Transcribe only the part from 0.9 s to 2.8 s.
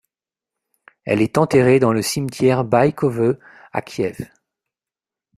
Elle est enterrée dans le cimetière